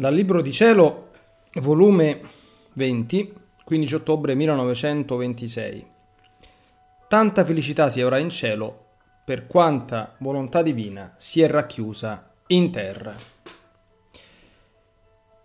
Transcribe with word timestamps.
Dal 0.00 0.14
Libro 0.14 0.40
di 0.40 0.50
Cielo, 0.50 1.10
volume 1.56 2.22
20, 2.72 3.34
15 3.62 3.94
ottobre 3.96 4.34
1926. 4.34 5.86
Tanta 7.06 7.44
felicità 7.44 7.90
si 7.90 8.00
avrà 8.00 8.16
in 8.16 8.30
cielo 8.30 8.84
per 9.26 9.46
quanta 9.46 10.14
volontà 10.20 10.62
divina 10.62 11.12
si 11.18 11.42
è 11.42 11.48
racchiusa 11.48 12.32
in 12.46 12.70
terra. 12.70 13.14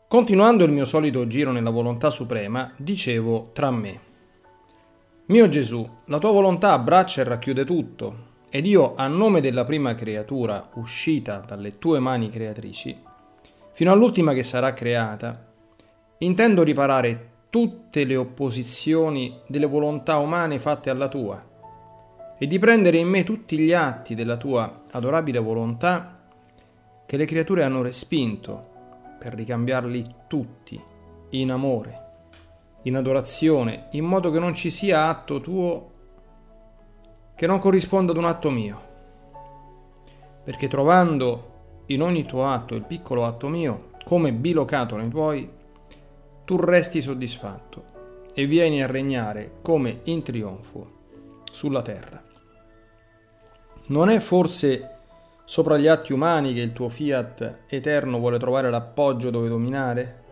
Continuando 0.07 0.63
il 0.63 0.71
mio 0.71 0.85
solito 0.85 1.27
giro 1.27 1.51
nella 1.51 1.69
volontà 1.69 2.09
suprema, 2.09 2.71
dicevo 2.77 3.49
tra 3.51 3.69
me, 3.71 3.99
Mio 5.25 5.49
Gesù, 5.49 5.85
la 6.05 6.17
tua 6.17 6.31
volontà 6.31 6.71
abbraccia 6.71 7.19
e 7.19 7.25
racchiude 7.25 7.65
tutto, 7.65 8.15
ed 8.49 8.65
io, 8.65 8.95
a 8.95 9.05
nome 9.07 9.41
della 9.41 9.65
prima 9.65 9.93
creatura 9.95 10.69
uscita 10.75 11.43
dalle 11.45 11.77
tue 11.77 11.99
mani 11.99 12.29
creatrici, 12.29 13.04
fino 13.75 13.91
all'ultima 13.91 14.31
che 14.33 14.43
sarà 14.43 14.71
creata, 14.73 15.45
intendo 16.19 16.63
riparare 16.63 17.29
tutte 17.49 18.05
le 18.05 18.15
opposizioni 18.15 19.41
delle 19.47 19.65
volontà 19.65 20.15
umane 20.15 20.59
fatte 20.59 20.89
alla 20.89 21.09
tua 21.09 21.43
e 22.37 22.47
di 22.47 22.57
prendere 22.57 22.97
in 22.97 23.09
me 23.09 23.25
tutti 23.25 23.57
gli 23.57 23.73
atti 23.73 24.15
della 24.15 24.37
tua 24.37 24.83
adorabile 24.91 25.39
volontà 25.39 26.19
che 27.05 27.17
le 27.17 27.25
creature 27.25 27.63
hanno 27.63 27.81
respinto 27.81 28.69
per 29.19 29.33
ricambiarli 29.33 30.05
tutti 30.27 30.81
in 31.31 31.51
amore, 31.51 32.03
in 32.83 32.95
adorazione, 32.95 33.87
in 33.91 34.05
modo 34.05 34.31
che 34.31 34.39
non 34.39 34.53
ci 34.53 34.69
sia 34.69 35.07
atto 35.07 35.41
tuo 35.41 35.91
che 37.35 37.45
non 37.45 37.59
corrisponda 37.59 38.13
ad 38.13 38.17
un 38.17 38.25
atto 38.25 38.49
mio. 38.49 38.93
Perché 40.45 40.69
trovando 40.69 41.54
in 41.87 42.01
ogni 42.01 42.25
tuo 42.25 42.47
atto 42.47 42.75
il 42.75 42.83
piccolo 42.83 43.25
atto 43.25 43.47
mio, 43.47 43.89
come 44.03 44.31
bilocato 44.31 44.95
nei 44.95 45.09
tuoi, 45.09 45.49
tu 46.43 46.57
resti 46.57 47.01
soddisfatto 47.01 47.83
e 48.33 48.45
vieni 48.45 48.83
a 48.83 48.87
regnare 48.87 49.57
come 49.61 50.01
in 50.03 50.21
trionfo 50.21 50.91
sulla 51.51 51.81
terra. 51.81 52.21
Non 53.87 54.09
è 54.09 54.19
forse 54.19 54.89
sopra 55.43 55.77
gli 55.77 55.87
atti 55.87 56.11
umani 56.11 56.53
che 56.53 56.61
il 56.61 56.73
tuo 56.73 56.89
fiat 56.89 57.61
eterno 57.67 58.19
vuole 58.19 58.39
trovare 58.39 58.69
l'appoggio 58.69 59.29
dove 59.29 59.47
dominare? 59.47 60.23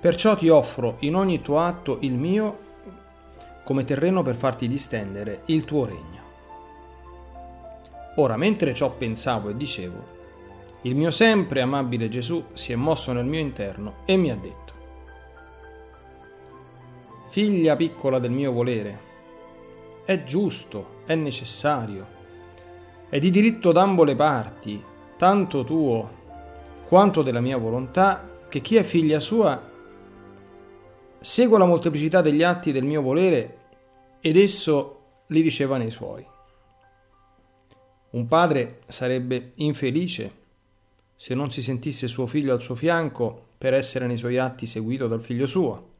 Perciò 0.00 0.36
ti 0.36 0.48
offro 0.48 0.96
in 1.00 1.14
ogni 1.14 1.40
tuo 1.40 1.60
atto 1.60 1.98
il 2.00 2.12
mio 2.12 2.58
come 3.64 3.84
terreno 3.84 4.22
per 4.22 4.34
farti 4.34 4.68
distendere 4.68 5.42
il 5.46 5.64
tuo 5.64 5.86
regno. 5.86 6.22
Ora, 8.16 8.36
mentre 8.36 8.74
ciò 8.74 8.92
pensavo 8.92 9.48
e 9.48 9.56
dicevo, 9.56 10.13
il 10.84 10.94
mio 10.94 11.10
sempre 11.10 11.62
amabile 11.62 12.10
Gesù 12.10 12.44
si 12.52 12.72
è 12.72 12.76
mosso 12.76 13.12
nel 13.12 13.24
mio 13.24 13.40
interno 13.40 13.96
e 14.04 14.16
mi 14.16 14.30
ha 14.30 14.36
detto, 14.36 14.72
Figlia 17.30 17.74
piccola 17.74 18.18
del 18.18 18.30
mio 18.30 18.52
volere, 18.52 19.00
è 20.04 20.22
giusto, 20.24 21.00
è 21.06 21.14
necessario, 21.14 22.06
è 23.08 23.18
di 23.18 23.30
diritto 23.30 23.72
d'ambo 23.72 24.04
le 24.04 24.14
parti, 24.14 24.82
tanto 25.16 25.64
tuo 25.64 26.22
quanto 26.86 27.22
della 27.22 27.40
mia 27.40 27.56
volontà, 27.56 28.42
che 28.48 28.60
chi 28.60 28.76
è 28.76 28.82
figlia 28.82 29.20
sua 29.20 29.72
segua 31.18 31.58
la 31.58 31.64
molteplicità 31.64 32.20
degli 32.20 32.42
atti 32.42 32.72
del 32.72 32.84
mio 32.84 33.00
volere 33.00 33.58
ed 34.20 34.36
esso 34.36 35.22
li 35.28 35.40
riceva 35.40 35.78
nei 35.78 35.90
suoi. 35.90 36.24
Un 38.10 38.28
padre 38.28 38.82
sarebbe 38.86 39.52
infelice 39.56 40.42
se 41.16 41.34
non 41.34 41.50
si 41.50 41.62
sentisse 41.62 42.08
suo 42.08 42.26
figlio 42.26 42.52
al 42.52 42.60
suo 42.60 42.74
fianco 42.74 43.48
per 43.56 43.74
essere 43.74 44.06
nei 44.06 44.16
suoi 44.16 44.38
atti 44.38 44.66
seguito 44.66 45.06
dal 45.06 45.22
figlio 45.22 45.46
suo. 45.46 45.92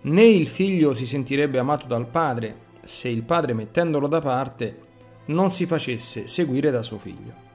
Né 0.00 0.24
il 0.24 0.46
figlio 0.46 0.94
si 0.94 1.06
sentirebbe 1.06 1.58
amato 1.58 1.86
dal 1.86 2.06
padre 2.06 2.66
se 2.84 3.08
il 3.08 3.22
padre 3.22 3.52
mettendolo 3.52 4.06
da 4.06 4.20
parte 4.20 4.86
non 5.26 5.52
si 5.52 5.66
facesse 5.66 6.26
seguire 6.26 6.70
da 6.70 6.82
suo 6.82 6.98
figlio. 6.98 7.46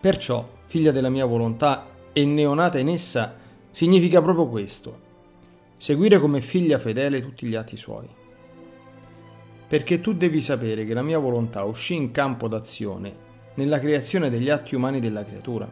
Perciò, 0.00 0.48
figlia 0.66 0.92
della 0.92 1.10
mia 1.10 1.24
volontà 1.24 1.88
e 2.12 2.24
neonata 2.24 2.78
in 2.78 2.88
essa, 2.88 3.36
significa 3.70 4.22
proprio 4.22 4.46
questo, 4.46 5.00
seguire 5.76 6.20
come 6.20 6.40
figlia 6.40 6.78
fedele 6.78 7.20
tutti 7.20 7.46
gli 7.46 7.54
atti 7.54 7.76
suoi. 7.76 8.08
Perché 9.66 10.00
tu 10.00 10.12
devi 10.12 10.40
sapere 10.40 10.84
che 10.84 10.94
la 10.94 11.02
mia 11.02 11.18
volontà 11.18 11.64
uscì 11.64 11.94
in 11.94 12.10
campo 12.10 12.48
d'azione 12.48 13.28
nella 13.54 13.78
creazione 13.78 14.30
degli 14.30 14.48
atti 14.48 14.74
umani 14.74 15.00
della 15.00 15.24
creatura. 15.24 15.70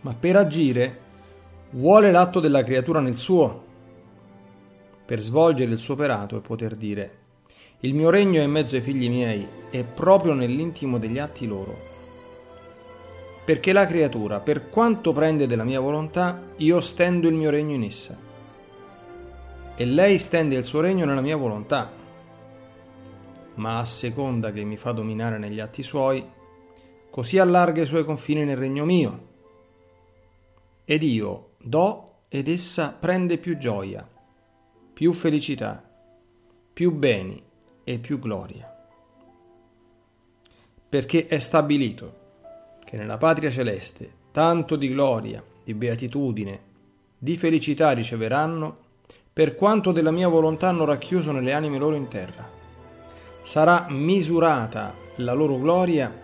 Ma 0.00 0.14
per 0.14 0.36
agire 0.36 0.98
vuole 1.70 2.10
l'atto 2.10 2.40
della 2.40 2.62
creatura 2.62 3.00
nel 3.00 3.16
suo, 3.16 3.64
per 5.04 5.20
svolgere 5.20 5.72
il 5.72 5.78
suo 5.78 5.94
operato 5.94 6.36
e 6.36 6.40
poter 6.40 6.76
dire 6.76 7.18
il 7.82 7.94
mio 7.94 8.10
regno 8.10 8.40
è 8.40 8.44
in 8.44 8.50
mezzo 8.50 8.74
ai 8.74 8.82
figli 8.82 9.08
miei 9.08 9.46
è 9.70 9.84
proprio 9.84 10.32
nell'intimo 10.34 10.98
degli 10.98 11.18
atti 11.20 11.46
loro. 11.46 11.78
Perché 13.44 13.72
la 13.72 13.86
creatura, 13.86 14.40
per 14.40 14.68
quanto 14.68 15.12
prende 15.12 15.46
della 15.46 15.62
mia 15.62 15.78
volontà, 15.78 16.42
io 16.56 16.80
stendo 16.80 17.28
il 17.28 17.34
mio 17.34 17.50
regno 17.50 17.76
in 17.76 17.84
essa. 17.84 18.16
E 19.76 19.84
lei 19.84 20.18
stende 20.18 20.56
il 20.56 20.64
suo 20.64 20.80
regno 20.80 21.04
nella 21.04 21.20
mia 21.20 21.36
volontà, 21.36 21.88
ma 23.58 23.78
a 23.78 23.84
seconda 23.84 24.52
che 24.52 24.64
mi 24.64 24.76
fa 24.76 24.92
dominare 24.92 25.38
negli 25.38 25.60
atti 25.60 25.82
suoi, 25.82 26.24
così 27.10 27.38
allarga 27.38 27.82
i 27.82 27.86
suoi 27.86 28.04
confini 28.04 28.44
nel 28.44 28.56
regno 28.56 28.84
mio. 28.84 29.26
Ed 30.84 31.02
io 31.02 31.50
do 31.58 32.22
ed 32.28 32.48
essa 32.48 32.96
prende 32.98 33.38
più 33.38 33.58
gioia, 33.58 34.08
più 34.92 35.12
felicità, 35.12 35.82
più 36.72 36.92
beni 36.92 37.42
e 37.84 37.98
più 37.98 38.18
gloria. 38.18 38.74
Perché 40.88 41.26
è 41.26 41.38
stabilito 41.38 42.26
che 42.84 42.96
nella 42.96 43.18
patria 43.18 43.50
celeste 43.50 44.16
tanto 44.30 44.76
di 44.76 44.88
gloria, 44.88 45.42
di 45.64 45.74
beatitudine, 45.74 46.60
di 47.18 47.36
felicità 47.36 47.90
riceveranno 47.90 48.86
per 49.32 49.54
quanto 49.54 49.90
della 49.92 50.12
mia 50.12 50.28
volontà 50.28 50.68
hanno 50.68 50.84
racchiuso 50.84 51.32
nelle 51.32 51.52
anime 51.52 51.78
loro 51.78 51.96
in 51.96 52.08
terra 52.08 52.57
sarà 53.48 53.86
misurata 53.88 54.94
la 55.16 55.32
loro 55.32 55.58
gloria 55.58 56.14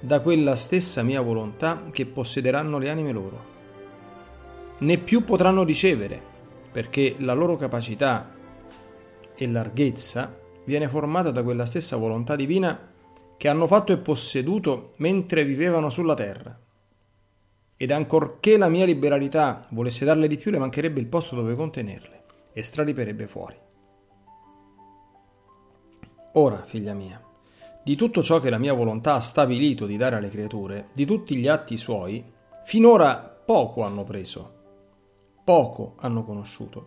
da 0.00 0.18
quella 0.18 0.56
stessa 0.56 1.04
mia 1.04 1.20
volontà 1.20 1.84
che 1.92 2.06
possederanno 2.06 2.78
le 2.78 2.90
anime 2.90 3.12
loro. 3.12 3.44
Né 4.78 4.98
più 4.98 5.22
potranno 5.22 5.62
ricevere, 5.62 6.20
perché 6.72 7.14
la 7.18 7.34
loro 7.34 7.56
capacità 7.56 8.34
e 9.36 9.46
larghezza 9.46 10.36
viene 10.64 10.88
formata 10.88 11.30
da 11.30 11.44
quella 11.44 11.66
stessa 11.66 11.94
volontà 11.94 12.34
divina 12.34 12.76
che 13.36 13.46
hanno 13.46 13.68
fatto 13.68 13.92
e 13.92 13.98
posseduto 13.98 14.90
mentre 14.96 15.44
vivevano 15.44 15.88
sulla 15.88 16.14
terra. 16.14 16.58
Ed 17.76 17.92
ancorché 17.92 18.58
la 18.58 18.68
mia 18.68 18.86
liberalità 18.86 19.60
volesse 19.68 20.04
darle 20.04 20.26
di 20.26 20.36
più, 20.36 20.50
le 20.50 20.58
mancherebbe 20.58 20.98
il 20.98 21.06
posto 21.06 21.36
dove 21.36 21.54
contenerle 21.54 22.24
e 22.52 22.64
strariperebbe 22.64 23.28
fuori. 23.28 23.56
Ora, 26.38 26.62
figlia 26.62 26.92
mia, 26.92 27.18
di 27.82 27.96
tutto 27.96 28.22
ciò 28.22 28.40
che 28.40 28.50
la 28.50 28.58
mia 28.58 28.74
volontà 28.74 29.14
ha 29.14 29.20
stabilito 29.20 29.86
di 29.86 29.96
dare 29.96 30.16
alle 30.16 30.28
creature, 30.28 30.88
di 30.92 31.06
tutti 31.06 31.34
gli 31.34 31.48
atti 31.48 31.78
suoi, 31.78 32.22
finora 32.66 33.16
poco 33.16 33.82
hanno 33.82 34.04
preso, 34.04 34.52
poco 35.42 35.94
hanno 36.00 36.24
conosciuto, 36.24 36.84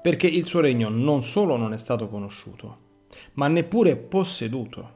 perché 0.00 0.26
il 0.26 0.46
suo 0.46 0.60
regno 0.60 0.88
non 0.88 1.22
solo 1.22 1.58
non 1.58 1.74
è 1.74 1.76
stato 1.76 2.08
conosciuto, 2.08 2.76
ma 3.34 3.46
neppure 3.46 3.96
posseduto. 3.96 4.92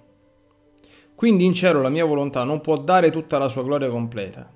Quindi 1.15 1.45
in 1.45 1.53
cielo 1.53 1.83
la 1.83 1.91
mia 1.91 2.07
volontà 2.07 2.45
non 2.45 2.63
può 2.63 2.79
dare 2.79 3.11
tutta 3.11 3.37
la 3.37 3.49
sua 3.51 3.63
gloria 3.63 3.91
completa, 3.91 4.51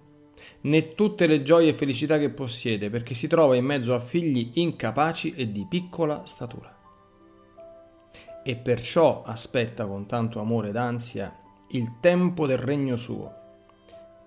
né 0.62 0.94
tutte 0.94 1.26
le 1.26 1.42
gioie 1.42 1.68
e 1.68 1.74
felicità 1.74 2.16
che 2.16 2.30
possiede, 2.30 2.88
perché 2.88 3.12
si 3.12 3.26
trova 3.26 3.54
in 3.54 3.66
mezzo 3.66 3.92
a 3.92 4.00
figli 4.00 4.52
incapaci 4.54 5.34
e 5.36 5.52
di 5.52 5.66
piccola 5.68 6.24
statura 6.24 6.75
e 8.48 8.54
perciò 8.54 9.24
aspetta 9.24 9.86
con 9.86 10.06
tanto 10.06 10.38
amore 10.38 10.68
ed 10.68 10.76
ansia 10.76 11.36
il 11.70 11.94
tempo 11.98 12.46
del 12.46 12.58
regno 12.58 12.94
suo, 12.94 13.34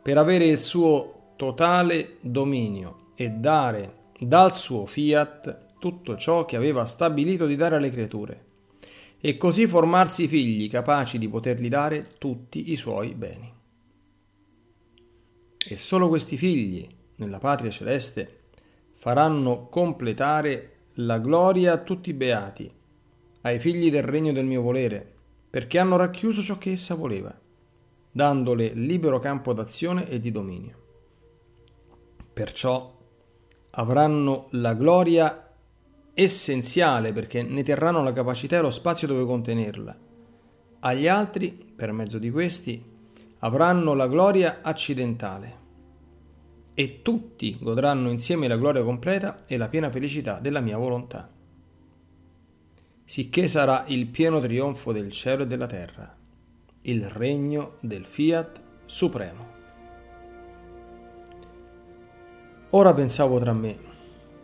per 0.01 0.17
avere 0.17 0.45
il 0.45 0.59
suo 0.59 1.35
totale 1.37 2.17
dominio 2.19 3.11
e 3.15 3.29
dare 3.29 4.07
dal 4.19 4.53
suo 4.53 4.85
fiat 4.85 5.77
tutto 5.79 6.17
ciò 6.17 6.43
che 6.43 6.57
aveva 6.57 6.85
stabilito 6.85 7.45
di 7.45 7.55
dare 7.55 7.77
alle 7.77 7.89
creature, 7.89 8.45
e 9.21 9.37
così 9.37 9.67
formarsi 9.67 10.27
figli 10.27 10.69
capaci 10.69 11.17
di 11.17 11.29
potergli 11.29 11.69
dare 11.69 12.05
tutti 12.17 12.73
i 12.73 12.75
suoi 12.75 13.13
beni. 13.13 13.53
E 15.65 15.77
solo 15.77 16.09
questi 16.09 16.35
figli, 16.35 16.85
nella 17.15 17.37
patria 17.37 17.71
celeste, 17.71 18.39
faranno 18.95 19.69
completare 19.69 20.71
la 20.95 21.19
gloria 21.19 21.71
a 21.71 21.77
tutti 21.77 22.09
i 22.09 22.13
beati 22.13 22.77
ai 23.41 23.59
figli 23.59 23.89
del 23.89 24.03
regno 24.03 24.31
del 24.31 24.45
mio 24.45 24.61
volere, 24.61 25.15
perché 25.49 25.79
hanno 25.79 25.95
racchiuso 25.95 26.41
ciò 26.41 26.57
che 26.57 26.71
essa 26.71 26.95
voleva, 26.95 27.37
dandole 28.11 28.73
libero 28.73 29.19
campo 29.19 29.53
d'azione 29.53 30.09
e 30.09 30.19
di 30.19 30.31
dominio. 30.31 30.77
Perciò 32.33 32.97
avranno 33.71 34.47
la 34.51 34.73
gloria 34.73 35.49
essenziale 36.13 37.13
perché 37.13 37.41
ne 37.43 37.63
terranno 37.63 38.03
la 38.03 38.11
capacità 38.11 38.57
e 38.57 38.61
lo 38.61 38.69
spazio 38.69 39.07
dove 39.07 39.25
contenerla. 39.25 39.97
Agli 40.81 41.07
altri, 41.07 41.51
per 41.51 41.91
mezzo 41.91 42.17
di 42.17 42.29
questi, 42.29 42.83
avranno 43.39 43.93
la 43.93 44.07
gloria 44.07 44.59
accidentale 44.61 45.57
e 46.73 47.01
tutti 47.01 47.57
godranno 47.59 48.09
insieme 48.09 48.47
la 48.47 48.57
gloria 48.57 48.83
completa 48.83 49.41
e 49.45 49.57
la 49.57 49.67
piena 49.67 49.89
felicità 49.89 50.39
della 50.39 50.61
mia 50.61 50.77
volontà. 50.77 51.29
Sicché 53.09 53.47
sarà 53.47 53.85
il 53.87 54.05
pieno 54.05 54.39
trionfo 54.39 54.91
del 54.91 55.09
cielo 55.09 55.41
e 55.41 55.47
della 55.47 55.65
terra, 55.65 56.15
il 56.81 57.09
regno 57.09 57.77
del 57.79 58.05
fiat 58.05 58.61
supremo. 58.85 59.47
Ora 62.69 62.93
pensavo 62.93 63.39
tra 63.39 63.51
me, 63.51 63.75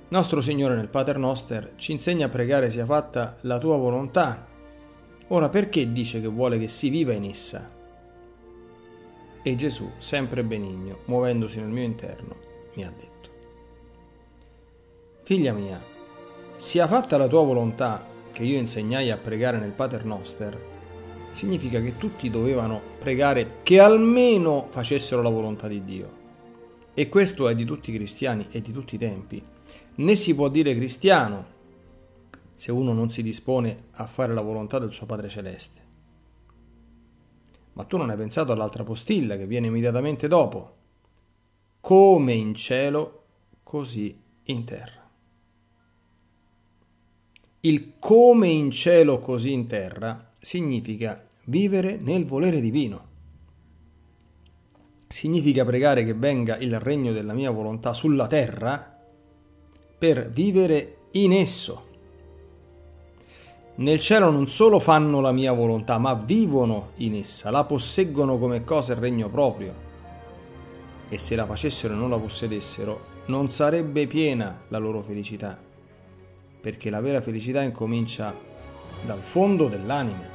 nostro 0.08 0.42
Signore 0.42 0.74
nel 0.74 0.88
Pater 0.88 1.20
Noster 1.20 1.74
ci 1.76 1.92
insegna 1.92 2.26
a 2.26 2.30
pregare 2.30 2.72
sia 2.72 2.86
fatta 2.86 3.38
la 3.42 3.60
tua 3.60 3.78
volontà. 3.78 4.48
Ora 5.28 5.50
perché 5.50 5.92
dice 5.92 6.20
che 6.20 6.28
vuole 6.28 6.58
che 6.58 6.68
si 6.68 6.90
viva 6.90 7.14
in 7.14 7.26
essa? 7.26 7.70
E 9.44 9.56
Gesù, 9.56 9.92
sempre 10.00 10.44
benigno, 10.44 11.02
muovendosi 11.06 11.60
nel 11.60 11.70
mio 11.70 11.84
interno, 11.84 12.36
mi 12.74 12.84
ha 12.84 12.90
detto, 12.90 13.30
Figlia 15.22 15.54
mia, 15.54 15.80
sia 16.56 16.88
fatta 16.88 17.16
la 17.18 17.28
tua 17.28 17.44
volontà 17.44 18.14
che 18.36 18.44
io 18.44 18.58
insegnai 18.58 19.12
a 19.12 19.18
pregare 19.18 19.58
nel 19.58 19.72
Pater 19.72 20.04
Noster, 20.04 20.62
significa 21.32 21.80
che 21.80 21.96
tutti 21.96 22.30
dovevano 22.30 22.82
pregare 23.00 23.60
che 23.64 23.80
almeno 23.80 24.68
facessero 24.70 25.22
la 25.22 25.30
volontà 25.30 25.70
di 25.70 25.86
Dio. 25.86 26.24
E 26.94 27.08
questo 27.08 27.48
è 27.48 27.56
di 27.56 27.64
tutti 27.64 27.92
i 27.92 27.96
cristiani 27.96 28.48
e 28.52 28.62
di 28.62 28.74
tutti 28.74 28.96
i 28.96 28.98
tempi. 28.98 29.42
Né 29.96 30.16
si 30.16 30.36
può 30.36 30.50
dire 30.50 30.76
cristiano 30.76 31.54
se 32.54 32.74
uno 32.74 32.92
non 32.92 33.10
si 33.10 33.24
dispone 33.24 33.86
a 33.92 34.06
fare 34.06 34.34
la 34.34 34.42
volontà 34.42 34.80
del 34.80 34.92
suo 34.92 35.06
Padre 35.06 35.30
Celeste. 35.30 35.81
Ma 37.72 37.86
tu 37.86 37.96
non 37.96 38.10
hai 38.10 38.18
pensato 38.18 38.52
all'altra 38.52 38.84
postilla 38.84 39.38
che 39.38 39.48
viene 39.48 39.68
immediatamente 39.68 40.28
dopo. 40.28 40.76
Come 41.80 42.34
in 42.34 42.54
cielo, 42.54 43.24
così 43.64 44.22
in 44.44 44.66
terra. 44.66 45.05
Il 47.66 47.94
come 47.98 48.48
in 48.48 48.70
cielo, 48.70 49.18
così 49.18 49.52
in 49.52 49.66
terra 49.66 50.30
significa 50.40 51.20
vivere 51.46 51.98
nel 52.00 52.24
volere 52.24 52.62
divino. 52.62 53.08
Significa 55.08 55.66
pregare 55.66 56.06
che 56.06 56.14
venga 56.14 56.58
il 56.58 56.80
regno 56.80 57.12
della 57.12 57.34
mia 57.34 57.50
volontà 57.50 57.92
sulla 57.94 58.28
terra 58.28 59.00
per 59.98 60.30
vivere 60.30 60.98
in 61.14 61.34
esso. 61.34 61.88
Nel 63.78 64.00
cielo 64.00 64.30
non 64.30 64.48
solo 64.48 64.78
fanno 64.78 65.20
la 65.20 65.32
mia 65.32 65.52
volontà, 65.52 65.98
ma 65.98 66.14
vivono 66.14 66.92
in 66.98 67.16
essa, 67.16 67.50
la 67.50 67.64
posseggono 67.64 68.38
come 68.38 68.64
cosa 68.64 68.94
il 68.94 69.00
regno 69.00 69.28
proprio. 69.28 69.74
E 71.10 71.18
se 71.18 71.36
la 71.36 71.48
facessero 71.48 71.96
e 71.96 71.98
non 71.98 72.12
la 72.12 72.20
possedessero, 72.20 73.06
non 73.26 73.50
sarebbe 73.50 74.06
piena 74.06 74.62
la 74.68 74.78
loro 74.78 75.02
felicità, 75.02 75.66
perché 76.66 76.90
la 76.90 77.00
vera 77.00 77.22
felicità 77.22 77.62
incomincia 77.62 78.36
dal 79.04 79.20
fondo 79.20 79.68
dell'anima. 79.68 80.26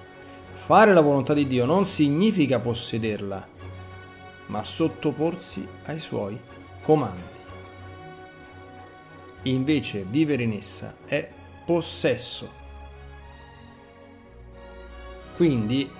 Fare 0.52 0.94
la 0.94 1.00
volontà 1.00 1.34
di 1.34 1.48
Dio 1.48 1.64
non 1.64 1.86
significa 1.86 2.60
possederla, 2.60 3.44
ma 4.46 4.62
sottoporsi 4.62 5.66
ai 5.86 5.98
suoi 5.98 6.38
comandi. 6.82 7.38
Invece 9.42 10.06
vivere 10.08 10.44
in 10.44 10.52
essa 10.52 10.94
è 11.04 11.28
possesso 11.64 12.58
quindi 15.34 15.90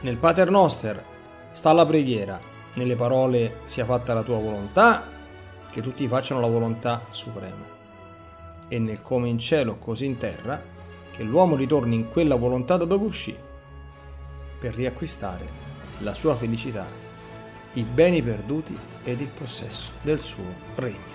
nel 0.00 0.16
Pater 0.16 0.50
Noster 0.50 1.04
sta 1.52 1.72
la 1.72 1.86
preghiera, 1.86 2.40
nelle 2.72 2.96
parole 2.96 3.58
sia 3.66 3.84
fatta 3.84 4.12
la 4.12 4.24
tua 4.24 4.38
volontà, 4.38 5.06
che 5.70 5.80
tutti 5.80 6.08
facciano 6.08 6.40
la 6.40 6.48
volontà 6.48 7.04
suprema. 7.10 7.81
E 8.68 8.78
nel 8.78 9.02
come 9.02 9.28
in 9.28 9.38
cielo, 9.38 9.76
così 9.76 10.06
in 10.06 10.16
terra, 10.16 10.62
che 11.10 11.22
l'uomo 11.22 11.56
ritorni 11.56 11.94
in 11.94 12.10
quella 12.10 12.36
volontà 12.36 12.76
da 12.76 12.84
dove 12.84 13.04
uscì, 13.04 13.36
per 14.58 14.74
riacquistare 14.74 15.46
la 15.98 16.14
sua 16.14 16.34
felicità, 16.34 16.86
i 17.74 17.82
beni 17.82 18.22
perduti 18.22 18.76
ed 19.04 19.20
il 19.20 19.28
possesso 19.28 19.92
del 20.02 20.20
suo 20.20 20.44
regno. 20.74 21.11